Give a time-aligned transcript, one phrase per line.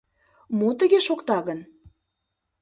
[0.57, 1.59] Мо тыге шокта гын?